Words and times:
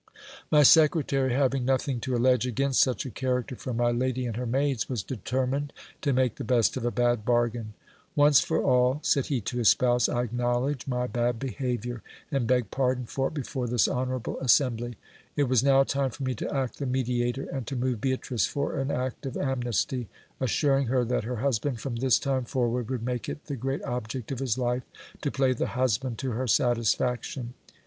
My 0.49 0.63
secretary, 0.63 1.31
having 1.31 1.63
nothing 1.63 1.99
to 1.99 2.15
allege 2.15 2.47
against 2.47 2.81
such 2.81 3.05
a 3.05 3.11
character 3.11 3.55
from 3.55 3.77
my 3.77 3.91
lady 3.91 4.25
and 4.25 4.35
her 4.35 4.47
maids, 4.47 4.89
was 4.89 5.03
determined 5.03 5.73
to 6.01 6.11
make 6.11 6.37
the 6.37 6.43
best 6.43 6.75
of 6.75 6.83
a 6.83 6.89
bad 6.89 7.23
bargain. 7.23 7.75
Once 8.15 8.39
for 8.39 8.63
all, 8.63 8.99
said 9.03 9.27
he 9.27 9.39
to 9.41 9.59
his 9.59 9.69
spouse, 9.69 10.09
I 10.09 10.23
acknowledge 10.23 10.87
my 10.87 11.05
bad 11.05 11.37
behaviour, 11.37 12.01
and 12.31 12.47
beg 12.47 12.71
par 12.71 12.95
don 12.95 13.05
for 13.05 13.27
it 13.27 13.35
before 13.35 13.67
this 13.67 13.87
honourable 13.87 14.39
assembly. 14.39 14.97
It 15.35 15.43
was 15.43 15.61
now 15.63 15.83
time 15.83 16.09
for 16.09 16.23
me 16.23 16.33
to 16.33 16.51
act 16.51 16.79
the 16.79 16.87
mediator, 16.87 17.43
and 17.43 17.67
to 17.67 17.75
move 17.75 18.01
Beatrice 18.01 18.47
for 18.47 18.79
an 18.79 18.89
act 18.89 19.27
of 19.27 19.37
amnesty, 19.37 20.09
assuring 20.39 20.87
her 20.87 21.05
that 21.05 21.25
her 21.25 21.35
husband 21.35 21.79
from 21.79 21.97
this 21.97 22.17
time 22.17 22.45
forward 22.45 22.89
would 22.89 23.03
make 23.05 23.29
it 23.29 23.45
the 23.45 23.55
great 23.55 23.83
object 23.83 24.31
of 24.31 24.39
his 24.39 24.57
life 24.57 24.81
to 25.21 25.29
play 25.29 25.53
the 25.53 25.67
husband 25.77 26.17
to 26.17 26.31
her 26.31 26.47
satisfaction. 26.47 27.53